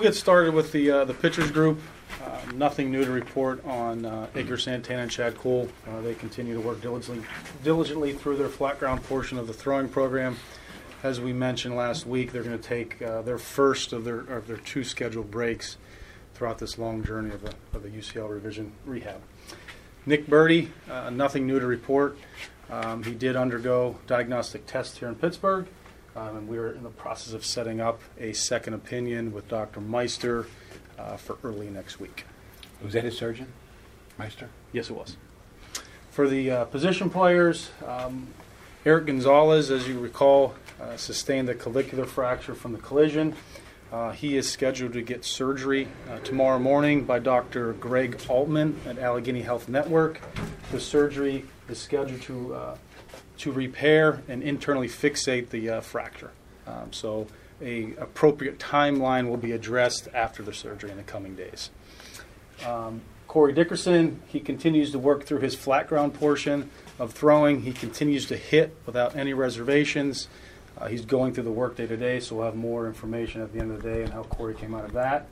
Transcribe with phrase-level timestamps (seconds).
[0.00, 1.78] We'll get started with the uh, the pitchers group.
[2.24, 5.68] Uh, nothing new to report on uh, Edgar Santana and Chad Kuhl.
[5.86, 7.22] Uh, they continue to work diligently,
[7.62, 10.38] diligently through their flat ground portion of the throwing program.
[11.02, 14.46] As we mentioned last week, they're going to take uh, their first of their of
[14.46, 15.76] their two scheduled breaks
[16.32, 19.20] throughout this long journey of the, of the UCL revision rehab.
[20.06, 22.16] Nick Burdi, uh, nothing new to report.
[22.70, 25.66] Um, he did undergo diagnostic tests here in Pittsburgh,
[26.20, 29.80] um, and we are in the process of setting up a second opinion with Dr.
[29.80, 30.46] Meister
[30.98, 32.24] uh, for early next week.
[32.82, 33.46] Was that his surgeon,
[34.18, 34.50] Meister?
[34.72, 35.16] Yes, it was.
[36.10, 38.28] For the uh, position players, um,
[38.84, 43.34] Erik Gonzalez, as you recall, uh, sustained a clavicular fracture from the collision.
[43.90, 47.72] Uh, he is scheduled to get surgery uh, tomorrow morning by Dr.
[47.74, 50.20] Greg Altman at Allegheny Health Network.
[50.70, 52.76] The surgery is scheduled to uh,
[53.40, 56.30] to repair and internally fixate the uh, fracture.
[56.66, 57.26] Um, so,
[57.62, 61.70] a appropriate timeline will be addressed after the surgery in the coming days.
[62.66, 67.62] Um, Corey Dickerson, he continues to work through his flat ground portion of throwing.
[67.62, 70.28] He continues to hit without any reservations.
[70.76, 73.60] Uh, he's going through the work workday today, so we'll have more information at the
[73.60, 75.26] end of the day on how Corey came out of that.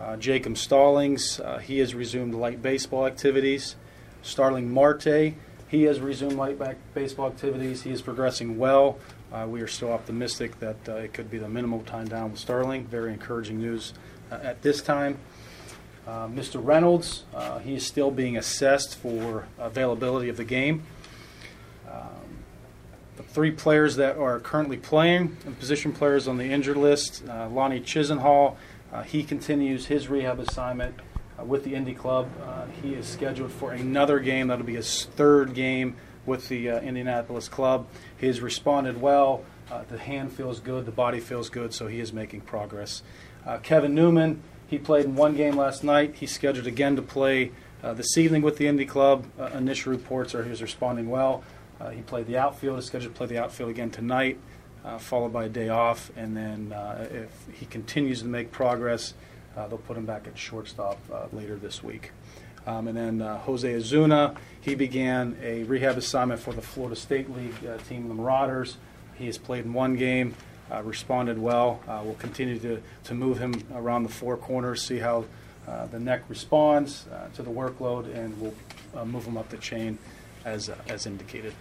[0.00, 3.76] Uh, Jacob Stallings, uh, he has resumed light baseball activities.
[4.22, 5.34] Starling Marte,
[5.68, 7.82] he has resumed light back baseball activities.
[7.82, 8.98] He is progressing well.
[9.30, 12.40] Uh, we are still optimistic that uh, it could be the minimal time down with
[12.40, 12.86] Starling.
[12.86, 13.92] Very encouraging news
[14.32, 15.18] uh, at this time.
[16.06, 16.58] Uh, Mr.
[16.64, 20.84] Reynolds, uh, he is still being assessed for availability of the game.
[21.86, 22.38] Um,
[23.18, 27.50] the three players that are currently playing, and position players on the injured list, uh,
[27.50, 28.56] Lonnie Chisenhall,
[29.04, 30.94] he continues his rehab assignment
[31.44, 32.28] with the Indy Club.
[32.42, 34.48] Uh, he is scheduled for another game.
[34.48, 37.86] That'll be his third game with the uh, Indianapolis club.
[38.18, 39.44] He has responded well.
[39.70, 43.02] Uh, the hand feels good, the body feels good, so he is making progress.
[43.46, 46.16] Uh, Kevin Newman, he played in one game last night.
[46.16, 49.26] He's scheduled again to play uh, this evening with the Indy Club.
[49.38, 51.42] Uh, initial reports are he's responding well.
[51.80, 54.38] Uh, he played the outfield, is scheduled to play the outfield again tonight,
[54.84, 56.10] uh, followed by a day off.
[56.16, 59.14] And then uh, if he continues to make progress, uh,
[59.66, 62.12] they'll put him back at shortstop uh, later this week.
[62.66, 67.34] Um, and then uh, Jose Osuna, he began a rehab assignment for the Florida State
[67.34, 68.76] League uh, team, the Marauders.
[69.14, 70.34] He has played in one game,
[70.70, 71.80] uh, responded well.
[71.88, 75.24] Uh, we'll continue to, to move him around the four corners, see how
[75.66, 78.54] uh, the neck responds uh, to the workload, and we'll
[78.94, 79.98] uh, move him up the chain
[80.44, 81.52] as, uh, as indicated.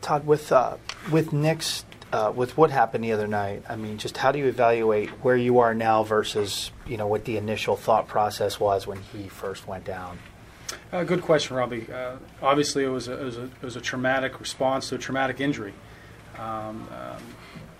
[0.00, 0.76] Todd, with uh,
[1.10, 4.46] with Nick's uh, with what happened the other night, I mean, just how do you
[4.46, 9.00] evaluate where you are now versus you know what the initial thought process was when
[9.12, 10.20] he first went down?
[10.92, 11.88] Uh, good question, Robbie.
[11.92, 14.98] Uh, obviously, it was, a, it, was a, it was a traumatic response to a
[14.98, 15.74] traumatic injury.
[16.38, 17.22] Um, um,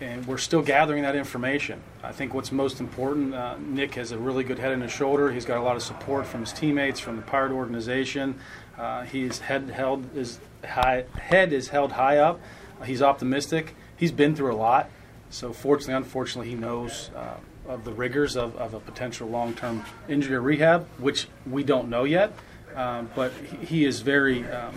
[0.00, 1.82] and we're still gathering that information.
[2.04, 5.32] I think what's most important, uh, Nick has a really good head and his shoulder.
[5.32, 8.38] He's got a lot of support from his teammates, from the Pirate organization.
[8.78, 12.40] Uh, his head held is high, head is held high up.
[12.84, 13.74] he's optimistic.
[14.00, 14.90] He's been through a lot.
[15.28, 17.36] So fortunately, unfortunately, he knows uh,
[17.68, 22.04] of the rigors of, of a potential long-term injury or rehab, which we don't know
[22.04, 22.32] yet.
[22.74, 24.74] Um, but he, he is very um,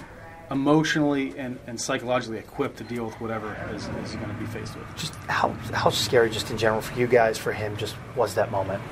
[0.51, 4.75] emotionally and, and psychologically equipped to deal with whatever is, is going to be faced
[4.75, 4.85] with.
[4.95, 8.51] Just how how scary, just in general, for you guys, for him, just was that
[8.51, 8.83] moment?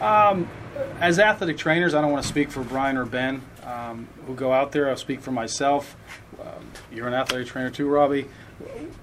[0.00, 0.48] Um,
[1.00, 4.52] as athletic trainers, I don't want to speak for Brian or Ben um, who go
[4.52, 4.88] out there.
[4.88, 5.96] I'll speak for myself.
[6.40, 8.28] Um, you're an athletic trainer too, Robbie.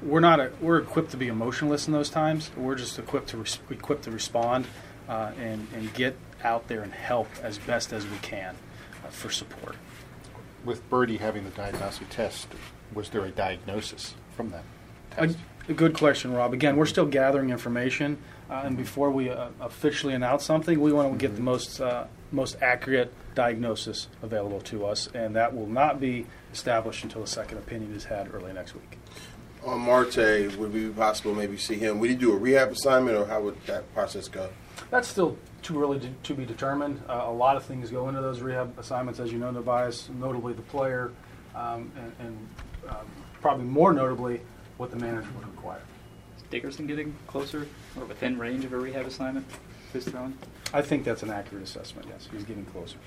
[0.01, 2.51] We're not a, we're equipped to be emotionless in those times.
[2.55, 4.67] We're just equipped to res- equipped to respond
[5.07, 8.55] uh, and and get out there and help as best as we can
[9.03, 9.75] uh, for support.
[10.65, 12.47] With Burdi having the diagnostic test,
[12.93, 14.63] was there a diagnosis from that
[15.17, 15.37] A, test?
[15.67, 16.53] a good question, Rob.
[16.53, 18.17] Again, we're still gathering information,
[18.49, 22.05] uh, and before we uh, officially announce something, we want to get the most uh,
[22.31, 27.57] most accurate diagnosis available to us, and that will not be established until a second
[27.57, 28.97] opinion is had early next week.
[29.65, 30.15] On Marte,
[30.57, 31.99] would it be possible maybe see him?
[31.99, 34.49] Would he do a rehab assignment, or how would that process go?
[34.89, 37.01] That's still too early to, to be determined.
[37.09, 40.53] Uh, a lot of things go into those rehab assignments, as you know, Tobias, notably
[40.53, 41.11] the player,
[41.55, 42.49] um, and, and
[42.89, 43.05] um,
[43.41, 44.39] probably more notably
[44.77, 45.81] what the manager would require.
[46.37, 47.67] Is Dickerson getting closer
[47.97, 49.45] or within range of a rehab assignment?
[49.93, 50.31] Fistelli?
[50.73, 52.29] I think that's an accurate assessment, yes.
[52.31, 52.97] He's getting closer.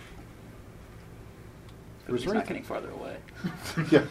[2.07, 3.17] But Was he's not anything- getting farther away.
[3.91, 4.05] Yeah.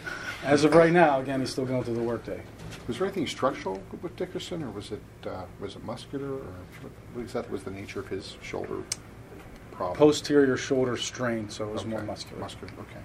[0.43, 2.41] As of right now, again, he's still going through the workday.
[2.87, 6.37] Was there anything structural with Dickerson, or was it uh, was it muscular, or
[6.81, 8.81] what, what exactly was the nature of his shoulder
[9.71, 9.97] problem?
[9.97, 12.39] Posterior shoulder strain, so it was more muscular.
[12.41, 12.73] Muscular.
[12.79, 12.99] Okay.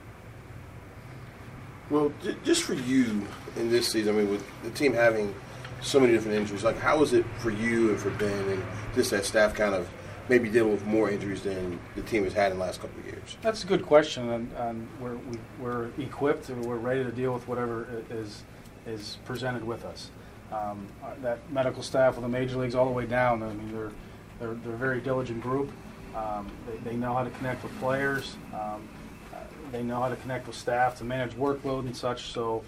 [1.90, 5.34] Well, j- just for you in this season, I mean, with the team having
[5.82, 8.62] so many different injuries, like how was it for you and for Ben and
[8.94, 9.88] just that staff kind of
[10.28, 13.06] maybe dealing with more injuries than the team has had in the last couple of
[13.06, 13.36] years?
[13.42, 17.32] That's a good question, and, and we're, we, we're equipped and we're ready to deal
[17.32, 18.42] with whatever is
[18.86, 20.10] is presented with us.
[20.52, 23.72] Um, uh, that medical staff with the major leagues all the way down, I mean,
[23.72, 23.90] they're
[24.38, 25.70] they're, they're a very diligent group.
[26.14, 28.36] Um, they, they know how to connect with players.
[28.54, 28.88] Um,
[29.32, 29.38] uh,
[29.72, 32.32] they know how to connect with staff to manage workload and such.
[32.32, 32.62] So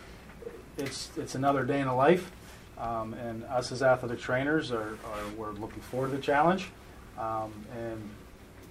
[0.77, 2.31] it's it's another day in the life,
[2.79, 6.71] um, and us as athletic trainers are, are we're looking forward to the challenge.
[7.19, 8.09] Um, and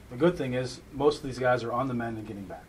[0.09, 2.63] the good thing is most of these guys are on the mend and getting back.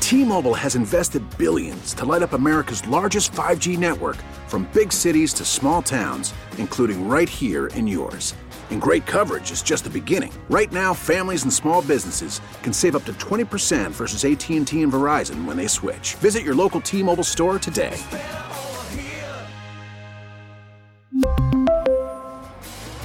[0.00, 5.44] T-Mobile has invested billions to light up America's largest 5G network from big cities to
[5.44, 8.34] small towns, including right here in yours.
[8.70, 10.32] And great coverage is just the beginning.
[10.48, 15.44] Right now, families and small businesses can save up to 20% versus AT&T and Verizon
[15.44, 16.14] when they switch.
[16.14, 17.96] Visit your local T-Mobile store today.